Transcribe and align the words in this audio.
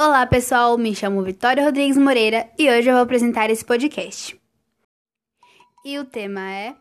Olá 0.00 0.24
pessoal, 0.26 0.78
me 0.78 0.94
chamo 0.94 1.24
Vitória 1.24 1.64
Rodrigues 1.64 1.98
Moreira 1.98 2.48
e 2.56 2.70
hoje 2.70 2.88
eu 2.88 2.94
vou 2.94 3.02
apresentar 3.02 3.50
esse 3.50 3.64
podcast. 3.64 4.40
E 5.84 5.98
o 5.98 6.04
tema 6.04 6.40
é 6.52 6.76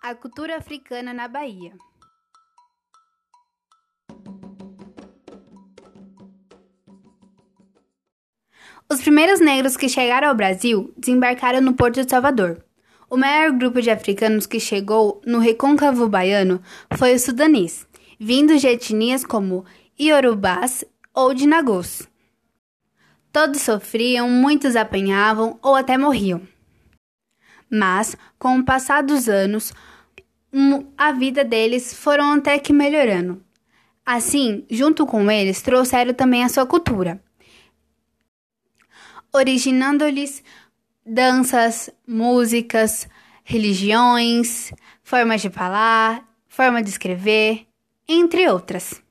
A 0.00 0.14
Cultura 0.14 0.58
Africana 0.58 1.12
na 1.12 1.26
Bahia. 1.26 1.72
Os 8.88 9.00
primeiros 9.02 9.40
negros 9.40 9.76
que 9.76 9.88
chegaram 9.88 10.28
ao 10.28 10.36
Brasil 10.36 10.94
desembarcaram 10.96 11.60
no 11.60 11.74
Porto 11.74 12.00
de 12.00 12.08
Salvador. 12.08 12.64
O 13.10 13.16
maior 13.16 13.50
grupo 13.50 13.82
de 13.82 13.90
africanos 13.90 14.46
que 14.46 14.60
chegou 14.60 15.20
no 15.26 15.40
recôncavo 15.40 16.08
baiano 16.08 16.62
foi 16.96 17.12
o 17.12 17.18
sudanês, 17.18 17.88
vindos 18.20 18.60
de 18.60 18.68
etnias 18.68 19.24
como 19.24 19.64
iorubás 19.98 20.84
ou 21.12 21.34
de 21.34 21.44
nagôs. 21.44 22.11
Todos 23.32 23.62
sofriam, 23.62 24.28
muitos 24.28 24.76
apanhavam 24.76 25.58
ou 25.62 25.74
até 25.74 25.96
morriam. 25.96 26.46
Mas, 27.70 28.14
com 28.38 28.58
o 28.58 28.64
passar 28.64 29.02
dos 29.02 29.28
anos, 29.28 29.72
a 30.98 31.12
vida 31.12 31.42
deles 31.42 31.94
foram 31.94 32.34
até 32.34 32.58
que 32.58 32.72
melhorando. 32.72 33.42
Assim, 34.04 34.66
junto 34.70 35.06
com 35.06 35.30
eles, 35.30 35.62
trouxeram 35.62 36.12
também 36.12 36.44
a 36.44 36.48
sua 36.48 36.66
cultura, 36.66 37.22
originando-lhes 39.32 40.42
danças, 41.06 41.88
músicas, 42.06 43.08
religiões, 43.44 44.72
formas 45.02 45.40
de 45.40 45.48
falar, 45.48 46.28
forma 46.48 46.82
de 46.82 46.90
escrever, 46.90 47.66
entre 48.06 48.46
outras. 48.48 49.02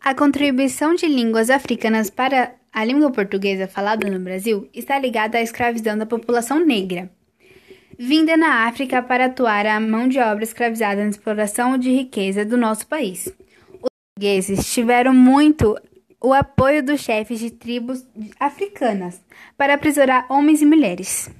A 0.00 0.14
contribuição 0.14 0.94
de 0.94 1.06
línguas 1.06 1.50
africanas 1.50 2.10
para 2.10 2.54
a 2.72 2.84
língua 2.84 3.10
portuguesa 3.10 3.66
falada 3.66 4.08
no 4.08 4.20
Brasil 4.20 4.68
está 4.72 4.98
ligada 4.98 5.38
à 5.38 5.42
escravidão 5.42 5.98
da 5.98 6.06
população 6.06 6.64
negra, 6.64 7.10
vinda 7.98 8.36
na 8.36 8.66
África 8.66 9.02
para 9.02 9.26
atuar 9.26 9.66
a 9.66 9.80
mão 9.80 10.06
de 10.06 10.18
obra 10.18 10.44
escravizada 10.44 11.02
na 11.02 11.10
exploração 11.10 11.76
de 11.76 11.90
riqueza 11.90 12.44
do 12.44 12.56
nosso 12.56 12.86
país. 12.86 13.26
Os 13.82 13.90
portugueses 14.14 14.72
tiveram 14.72 15.12
muito 15.12 15.76
o 16.20 16.32
apoio 16.32 16.82
dos 16.82 17.00
chefes 17.00 17.38
de 17.40 17.50
tribos 17.50 18.06
africanas 18.38 19.20
para 19.56 19.74
aprisionar 19.74 20.26
homens 20.30 20.62
e 20.62 20.66
mulheres, 20.66 21.30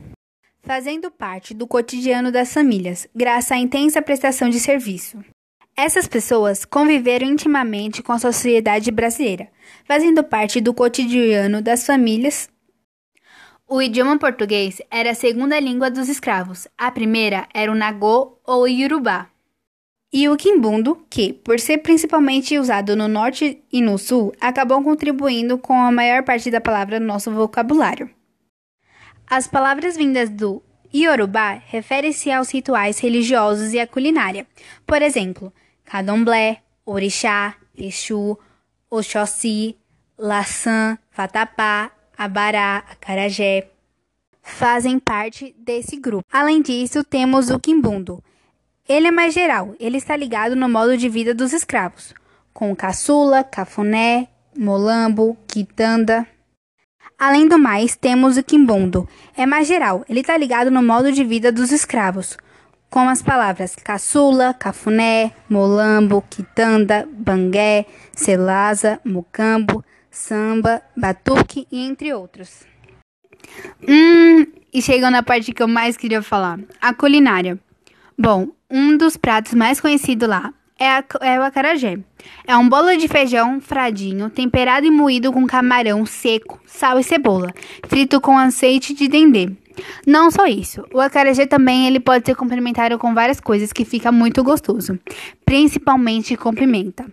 fazendo 0.62 1.10
parte 1.10 1.54
do 1.54 1.66
cotidiano 1.66 2.30
das 2.30 2.52
famílias, 2.52 3.08
graças 3.14 3.52
à 3.52 3.56
intensa 3.56 4.02
prestação 4.02 4.48
de 4.48 4.60
serviço. 4.60 5.18
Essas 5.80 6.08
pessoas 6.08 6.64
conviveram 6.64 7.28
intimamente 7.28 8.02
com 8.02 8.10
a 8.10 8.18
sociedade 8.18 8.90
brasileira, 8.90 9.48
fazendo 9.84 10.24
parte 10.24 10.60
do 10.60 10.74
cotidiano 10.74 11.62
das 11.62 11.86
famílias. 11.86 12.50
O 13.64 13.80
idioma 13.80 14.18
português 14.18 14.82
era 14.90 15.12
a 15.12 15.14
segunda 15.14 15.60
língua 15.60 15.88
dos 15.88 16.08
escravos, 16.08 16.66
a 16.76 16.90
primeira 16.90 17.46
era 17.54 17.70
o 17.70 17.76
Nagô 17.76 18.40
ou 18.44 18.66
Iorubá. 18.66 19.30
E 20.12 20.28
o 20.28 20.36
quimbundo, 20.36 21.06
que, 21.08 21.32
por 21.32 21.60
ser 21.60 21.78
principalmente 21.78 22.58
usado 22.58 22.96
no 22.96 23.06
norte 23.06 23.62
e 23.72 23.80
no 23.80 23.98
sul, 23.98 24.32
acabou 24.40 24.82
contribuindo 24.82 25.58
com 25.58 25.74
a 25.74 25.92
maior 25.92 26.24
parte 26.24 26.50
da 26.50 26.60
palavra 26.60 26.98
no 26.98 27.06
nosso 27.06 27.30
vocabulário. 27.30 28.10
As 29.28 29.46
palavras 29.46 29.96
vindas 29.96 30.28
do 30.28 30.60
Iorubá 30.92 31.62
referem-se 31.66 32.32
aos 32.32 32.50
rituais 32.50 32.98
religiosos 32.98 33.72
e 33.72 33.78
à 33.78 33.86
culinária. 33.86 34.44
Por 34.84 35.02
exemplo, 35.02 35.52
Candomblé, 35.88 36.58
Orixá, 36.84 37.54
Exu, 37.76 38.38
Oxóssi, 38.90 39.76
Laçã, 40.18 40.98
Vatapá, 41.16 41.90
Abará, 42.16 42.84
Acarajé 42.90 43.68
fazem 44.42 44.98
parte 44.98 45.54
desse 45.58 45.96
grupo. 45.96 46.24
Além 46.32 46.62
disso, 46.62 47.04
temos 47.04 47.50
o 47.50 47.58
Quimbundo. 47.58 48.22
Ele 48.88 49.08
é 49.08 49.10
mais 49.10 49.34
geral, 49.34 49.74
ele 49.78 49.98
está 49.98 50.16
ligado 50.16 50.56
no 50.56 50.68
modo 50.68 50.96
de 50.96 51.08
vida 51.08 51.34
dos 51.34 51.52
escravos, 51.52 52.14
com 52.54 52.74
caçula, 52.74 53.44
cafuné, 53.44 54.28
molambo, 54.56 55.36
quitanda. 55.46 56.26
Além 57.18 57.46
do 57.46 57.58
mais, 57.58 57.94
temos 57.96 58.38
o 58.38 58.42
quimbundo. 58.42 59.06
É 59.36 59.44
mais 59.44 59.68
geral, 59.68 60.04
ele 60.08 60.20
está 60.20 60.38
ligado 60.38 60.70
no 60.70 60.82
modo 60.82 61.12
de 61.12 61.22
vida 61.22 61.52
dos 61.52 61.70
escravos, 61.70 62.38
com 62.90 63.08
as 63.08 63.22
palavras 63.22 63.74
caçula, 63.76 64.54
cafuné, 64.54 65.32
molambo, 65.48 66.24
quitanda, 66.28 67.08
bangué, 67.12 67.86
selasa, 68.12 69.00
mucambo, 69.04 69.84
samba, 70.10 70.82
batuque 70.96 71.66
e 71.70 71.84
entre 71.86 72.12
outros. 72.12 72.64
Hum, 73.88 74.46
e 74.72 74.82
chegando 74.82 75.12
na 75.12 75.22
parte 75.22 75.52
que 75.52 75.62
eu 75.62 75.68
mais 75.68 75.96
queria 75.96 76.22
falar, 76.22 76.58
a 76.80 76.92
culinária. 76.92 77.58
Bom, 78.18 78.48
um 78.70 78.96
dos 78.96 79.16
pratos 79.16 79.54
mais 79.54 79.80
conhecidos 79.80 80.28
lá 80.28 80.52
é, 80.78 80.88
a, 80.88 81.04
é 81.20 81.38
o 81.38 81.42
acarajé. 81.42 81.98
É 82.46 82.56
um 82.56 82.68
bolo 82.68 82.96
de 82.96 83.08
feijão 83.08 83.60
fradinho, 83.60 84.30
temperado 84.30 84.86
e 84.86 84.90
moído 84.90 85.32
com 85.32 85.46
camarão 85.46 86.04
seco, 86.06 86.60
sal 86.66 86.98
e 86.98 87.04
cebola, 87.04 87.52
frito 87.86 88.20
com 88.20 88.38
azeite 88.38 88.94
de 88.94 89.08
dendê. 89.08 89.50
Não 90.06 90.30
só 90.30 90.46
isso, 90.46 90.84
o 90.92 91.00
acarajé 91.00 91.46
também 91.46 91.86
ele 91.86 92.00
pode 92.00 92.26
ser 92.26 92.34
complementado 92.34 92.98
com 92.98 93.14
várias 93.14 93.40
coisas 93.40 93.72
que 93.72 93.84
fica 93.84 94.10
muito 94.10 94.42
gostoso, 94.42 94.98
principalmente 95.44 96.36
com 96.36 96.52
pimenta. 96.52 97.06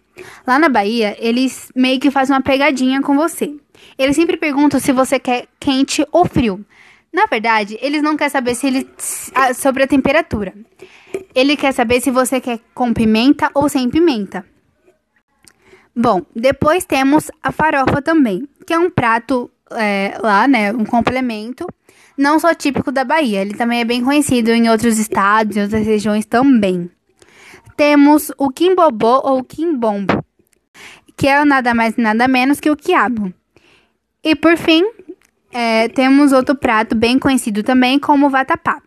Lá 0.45 0.57
na 0.57 0.69
Bahia, 0.69 1.15
eles 1.19 1.71
meio 1.75 1.99
que 1.99 2.11
fazem 2.11 2.35
uma 2.35 2.41
pegadinha 2.41 3.01
com 3.01 3.15
você. 3.15 3.53
Eles 3.97 4.15
sempre 4.15 4.37
perguntam 4.37 4.79
se 4.79 4.91
você 4.91 5.19
quer 5.19 5.47
quente 5.59 6.05
ou 6.11 6.25
frio. 6.25 6.65
Na 7.13 7.25
verdade, 7.25 7.77
eles 7.81 8.01
não 8.01 8.17
querem 8.17 8.31
saber 8.31 8.55
se 8.55 8.67
ele, 8.67 8.89
sobre 9.55 9.83
a 9.83 9.87
temperatura. 9.87 10.53
Ele 11.33 11.55
quer 11.55 11.71
saber 11.71 12.01
se 12.01 12.11
você 12.11 12.41
quer 12.41 12.59
com 12.73 12.93
pimenta 12.93 13.49
ou 13.53 13.69
sem 13.69 13.89
pimenta. 13.89 14.45
Bom, 15.95 16.23
depois 16.35 16.83
temos 16.83 17.31
a 17.41 17.53
farofa 17.53 18.01
também, 18.01 18.45
que 18.67 18.73
é 18.73 18.79
um 18.79 18.89
prato 18.89 19.49
é, 19.71 20.17
lá, 20.21 20.47
né? 20.47 20.71
Um 20.71 20.85
complemento 20.85 21.65
não 22.17 22.39
só 22.39 22.53
típico 22.53 22.91
da 22.91 23.03
Bahia, 23.03 23.41
ele 23.41 23.53
também 23.55 23.81
é 23.81 23.85
bem 23.85 24.03
conhecido 24.03 24.51
em 24.51 24.69
outros 24.69 24.97
estados 24.97 25.57
e 25.57 25.59
outras 25.59 25.85
regiões 25.85 26.25
também. 26.25 26.89
Temos 27.75 28.31
o 28.37 28.49
quimbobô 28.49 29.21
ou 29.23 29.43
quimbombo, 29.43 30.23
que 31.17 31.27
é 31.27 31.43
nada 31.43 31.73
mais 31.73 31.97
nada 31.97 32.27
menos 32.27 32.59
que 32.59 32.69
o 32.69 32.75
quiabo. 32.75 33.33
E 34.23 34.33
por 34.33 34.55
fim, 34.57 34.83
é, 35.51 35.89
temos 35.89 36.31
outro 36.31 36.55
prato 36.55 36.95
bem 36.95 37.19
conhecido 37.19 37.63
também 37.63 37.99
como 37.99 38.29
vatapá, 38.29 38.81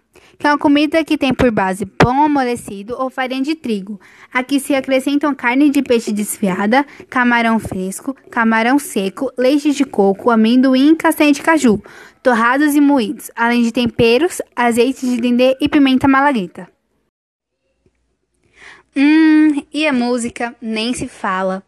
é 0.47 0.53
uma 0.53 0.59
comida 0.59 1.05
que 1.05 1.19
tem 1.19 1.35
por 1.35 1.51
base 1.51 1.85
pão 1.85 2.23
amolecido 2.23 2.95
ou 2.97 3.11
farinha 3.11 3.43
de 3.43 3.57
trigo. 3.57 4.01
Aqui 4.33 4.61
se 4.61 4.75
acrescentam 4.75 5.35
carne 5.35 5.69
de 5.69 5.83
peixe 5.83 6.13
desfiada, 6.13 6.87
camarão 7.11 7.59
fresco, 7.59 8.15
camarão 8.31 8.79
seco, 8.79 9.33
leite 9.37 9.73
de 9.73 9.85
coco, 9.85 10.31
amendoim 10.31 10.93
e 10.93 10.97
castanha 10.97 11.33
de 11.33 11.43
caju, 11.43 11.83
torrados 12.23 12.77
e 12.77 12.81
moídos, 12.81 13.31
além 13.35 13.63
de 13.63 13.73
temperos, 13.73 14.41
azeite 14.55 15.05
de 15.07 15.21
dendê 15.21 15.57
e 15.61 15.69
pimenta 15.69 16.07
malagueta. 16.07 16.69
Hum, 18.97 19.63
e 19.73 19.87
a 19.87 19.93
música 19.93 20.55
nem 20.63 20.95
se 20.95 21.09
fala. 21.09 21.63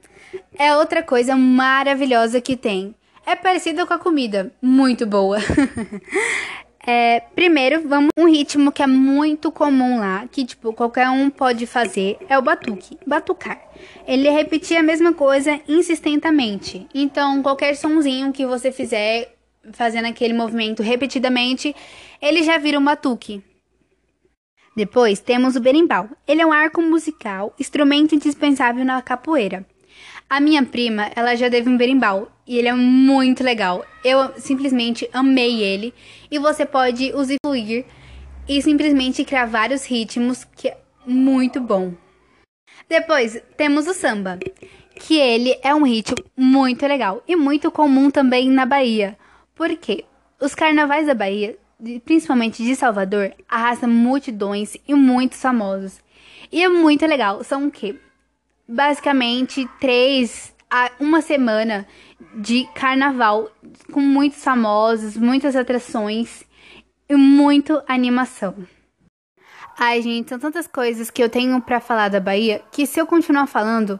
É 0.56 0.76
outra 0.76 1.02
coisa 1.02 1.36
maravilhosa 1.36 2.40
que 2.40 2.56
tem. 2.56 2.94
É 3.26 3.34
parecida 3.34 3.84
com 3.84 3.94
a 3.94 3.98
comida, 3.98 4.52
muito 4.62 5.06
boa. 5.06 5.38
É, 6.86 7.20
primeiro, 7.34 7.86
vamos 7.86 8.10
um 8.16 8.26
ritmo 8.26 8.72
que 8.72 8.82
é 8.82 8.86
muito 8.86 9.52
comum 9.52 9.98
lá, 9.98 10.26
que 10.30 10.44
tipo 10.44 10.72
qualquer 10.72 11.10
um 11.10 11.28
pode 11.28 11.66
fazer, 11.66 12.16
é 12.28 12.38
o 12.38 12.42
batuque, 12.42 12.98
batucar. 13.06 13.60
Ele 14.06 14.30
repetir 14.30 14.78
a 14.78 14.82
mesma 14.82 15.12
coisa 15.12 15.60
insistentemente. 15.68 16.86
Então, 16.94 17.42
qualquer 17.42 17.76
sonzinho 17.76 18.32
que 18.32 18.46
você 18.46 18.72
fizer 18.72 19.34
fazendo 19.72 20.06
aquele 20.06 20.32
movimento 20.32 20.82
repetidamente, 20.82 21.76
ele 22.20 22.42
já 22.42 22.56
vira 22.56 22.78
um 22.78 22.84
batuque. 22.84 23.42
Depois 24.74 25.20
temos 25.20 25.56
o 25.56 25.60
berimbau. 25.60 26.08
Ele 26.26 26.40
é 26.40 26.46
um 26.46 26.52
arco 26.52 26.80
musical, 26.80 27.54
instrumento 27.58 28.14
indispensável 28.14 28.84
na 28.84 29.02
capoeira. 29.02 29.66
A 30.28 30.40
minha 30.40 30.64
prima, 30.64 31.10
ela 31.14 31.34
já 31.34 31.50
teve 31.50 31.68
um 31.68 31.76
berimbau 31.76 32.30
e 32.50 32.58
ele 32.58 32.66
é 32.66 32.74
muito 32.74 33.44
legal. 33.44 33.86
Eu 34.02 34.32
simplesmente 34.36 35.08
amei 35.12 35.62
ele 35.62 35.94
e 36.28 36.36
você 36.36 36.66
pode 36.66 37.12
usufruir 37.14 37.84
e 38.48 38.60
simplesmente 38.60 39.24
criar 39.24 39.46
vários 39.46 39.86
ritmos 39.86 40.42
que 40.56 40.66
é 40.66 40.76
muito 41.06 41.60
bom. 41.60 41.94
Depois 42.88 43.40
temos 43.56 43.86
o 43.86 43.94
samba, 43.94 44.36
que 44.96 45.16
ele 45.16 45.56
é 45.62 45.72
um 45.72 45.84
ritmo 45.84 46.16
muito 46.36 46.84
legal 46.88 47.22
e 47.28 47.36
muito 47.36 47.70
comum 47.70 48.10
também 48.10 48.50
na 48.50 48.66
Bahia. 48.66 49.16
Porque 49.54 50.04
os 50.40 50.52
carnavais 50.52 51.06
da 51.06 51.14
Bahia, 51.14 51.56
principalmente 52.04 52.64
de 52.64 52.74
Salvador, 52.74 53.32
arrastam 53.48 53.88
multidões 53.88 54.76
e 54.88 54.92
muitos 54.92 55.40
famosos. 55.40 56.00
E 56.50 56.64
é 56.64 56.68
muito 56.68 57.06
legal. 57.06 57.44
São 57.44 57.68
o 57.68 57.70
quê? 57.70 57.94
basicamente 58.70 59.68
três 59.80 60.54
uma 60.98 61.20
semana 61.20 61.86
de 62.34 62.68
carnaval 62.74 63.50
com 63.92 64.00
muitos 64.00 64.42
famosos, 64.42 65.16
muitas 65.16 65.56
atrações 65.56 66.44
e 67.08 67.16
muito 67.16 67.82
animação. 67.88 68.54
Ai, 69.78 70.02
gente, 70.02 70.28
são 70.28 70.38
tantas 70.38 70.66
coisas 70.66 71.10
que 71.10 71.22
eu 71.22 71.28
tenho 71.28 71.60
para 71.60 71.80
falar 71.80 72.08
da 72.08 72.20
Bahia 72.20 72.62
que 72.70 72.86
se 72.86 73.00
eu 73.00 73.06
continuar 73.06 73.46
falando, 73.46 73.98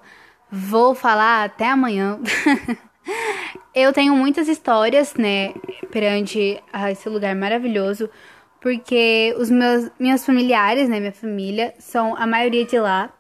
vou 0.51 0.95
falar 0.95 1.45
até 1.45 1.69
amanhã. 1.69 2.21
eu 3.75 3.93
tenho 3.93 4.15
muitas 4.15 4.47
histórias, 4.47 5.15
né, 5.15 5.55
perante 5.91 6.63
esse 6.91 7.09
lugar 7.09 7.35
maravilhoso, 7.35 8.11
porque 8.61 9.35
os 9.39 9.51
meus 9.51 9.91
minhas 9.99 10.25
familiares, 10.25 10.89
né, 10.89 11.01
minha 11.01 11.13
família, 11.13 11.75
são 11.79 12.15
a 12.15 12.27
maioria 12.27 12.65
de 12.65 12.79
lá. 12.79 13.11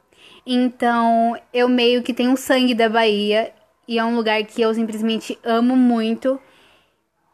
Então, 0.52 1.36
eu 1.54 1.68
meio 1.68 2.02
que 2.02 2.12
tenho 2.12 2.36
sangue 2.36 2.74
da 2.74 2.88
Bahia 2.88 3.52
e 3.86 4.00
é 4.00 4.04
um 4.04 4.16
lugar 4.16 4.42
que 4.42 4.60
eu 4.60 4.74
simplesmente 4.74 5.38
amo 5.44 5.76
muito 5.76 6.40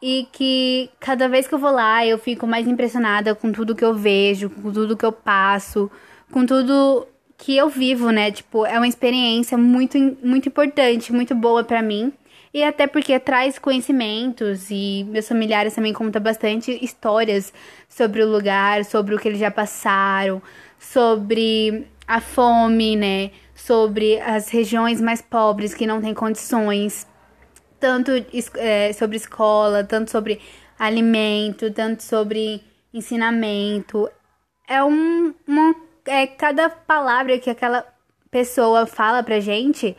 e 0.02 0.28
que 0.30 0.90
cada 1.00 1.26
vez 1.26 1.48
que 1.48 1.54
eu 1.54 1.58
vou 1.58 1.70
lá 1.70 2.04
eu 2.06 2.18
fico 2.18 2.46
mais 2.46 2.68
impressionada 2.68 3.34
com 3.34 3.50
tudo 3.50 3.74
que 3.74 3.82
eu 3.82 3.94
vejo, 3.94 4.50
com 4.50 4.70
tudo 4.70 4.98
que 4.98 5.06
eu 5.06 5.12
passo, 5.12 5.90
com 6.30 6.44
tudo 6.44 7.08
que 7.38 7.56
eu 7.56 7.70
vivo, 7.70 8.10
né? 8.10 8.30
Tipo, 8.30 8.66
é 8.66 8.76
uma 8.76 8.86
experiência 8.86 9.56
muito 9.56 9.96
muito 10.22 10.50
importante, 10.50 11.10
muito 11.10 11.34
boa 11.34 11.64
para 11.64 11.80
mim. 11.80 12.12
E 12.52 12.62
até 12.62 12.86
porque 12.86 13.18
traz 13.18 13.58
conhecimentos 13.58 14.70
e 14.70 15.06
meus 15.08 15.26
familiares 15.26 15.74
também 15.74 15.94
contam 15.94 16.22
bastante 16.22 16.78
histórias 16.84 17.50
sobre 17.88 18.22
o 18.22 18.30
lugar, 18.30 18.84
sobre 18.84 19.14
o 19.14 19.18
que 19.18 19.28
eles 19.28 19.40
já 19.40 19.50
passaram, 19.50 20.42
sobre 20.78 21.86
a 22.06 22.20
fome, 22.20 22.96
né? 22.96 23.30
Sobre 23.54 24.20
as 24.20 24.48
regiões 24.48 25.00
mais 25.00 25.20
pobres 25.22 25.74
que 25.74 25.86
não 25.86 26.00
têm 26.00 26.14
condições, 26.14 27.06
tanto 27.80 28.12
é, 28.56 28.92
sobre 28.92 29.16
escola, 29.16 29.84
tanto 29.84 30.10
sobre 30.10 30.40
alimento, 30.78 31.70
tanto 31.72 32.02
sobre 32.02 32.62
ensinamento. 32.92 34.08
É 34.68 34.82
um, 34.82 35.34
uma, 35.46 35.74
é 36.04 36.26
cada 36.26 36.68
palavra 36.68 37.38
que 37.38 37.50
aquela 37.50 37.84
pessoa 38.30 38.86
fala 38.86 39.22
pra 39.22 39.40
gente 39.40 39.96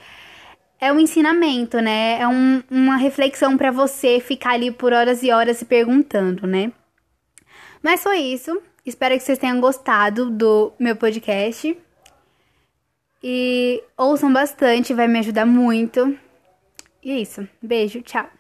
é 0.79 0.91
um 0.91 0.99
ensinamento, 0.99 1.79
né? 1.81 2.19
É 2.19 2.27
um, 2.27 2.63
uma 2.69 2.97
reflexão 2.97 3.57
para 3.57 3.71
você 3.71 4.19
ficar 4.19 4.51
ali 4.51 4.71
por 4.71 4.93
horas 4.93 5.23
e 5.23 5.31
horas 5.31 5.57
se 5.57 5.65
perguntando, 5.65 6.45
né? 6.45 6.71
Mas 7.81 8.03
foi 8.03 8.19
isso. 8.19 8.61
Espero 8.87 9.15
que 9.15 9.19
vocês 9.19 9.37
tenham 9.37 9.59
gostado 9.59 10.31
do 10.31 10.71
meu 10.79 10.95
podcast. 10.95 11.77
E 13.21 13.83
ouçam 13.97 14.31
bastante, 14.31 14.93
vai 14.93 15.09
me 15.09 15.19
ajudar 15.19 15.45
muito. 15.45 16.17
E 17.03 17.11
é 17.11 17.19
isso. 17.19 17.45
Beijo, 17.61 18.01
tchau. 18.01 18.36